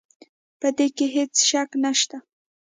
په 0.59 0.67
دې 0.77 0.87
کې 0.95 1.05
هيڅ 1.15 1.33
شک 1.49 1.69
نشته 1.83 2.17